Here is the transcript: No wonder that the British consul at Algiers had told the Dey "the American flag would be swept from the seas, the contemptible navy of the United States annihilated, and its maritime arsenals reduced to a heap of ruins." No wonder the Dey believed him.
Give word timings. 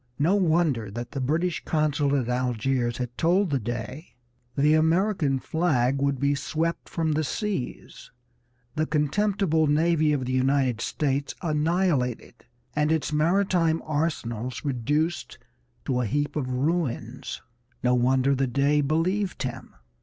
No 0.17 0.33
wonder 0.33 0.89
that 0.89 1.11
the 1.11 1.21
British 1.21 1.63
consul 1.63 2.15
at 2.19 2.27
Algiers 2.27 2.97
had 2.97 3.15
told 3.19 3.51
the 3.51 3.59
Dey 3.59 4.15
"the 4.57 4.73
American 4.73 5.37
flag 5.37 6.01
would 6.01 6.19
be 6.19 6.33
swept 6.33 6.89
from 6.89 7.11
the 7.11 7.23
seas, 7.23 8.09
the 8.73 8.87
contemptible 8.87 9.67
navy 9.67 10.11
of 10.11 10.25
the 10.25 10.33
United 10.33 10.81
States 10.81 11.35
annihilated, 11.43 12.45
and 12.75 12.91
its 12.91 13.13
maritime 13.13 13.79
arsenals 13.85 14.65
reduced 14.65 15.37
to 15.85 16.01
a 16.01 16.07
heap 16.07 16.35
of 16.35 16.49
ruins." 16.49 17.43
No 17.83 17.93
wonder 17.93 18.33
the 18.33 18.47
Dey 18.47 18.81
believed 18.81 19.43
him. 19.43 19.75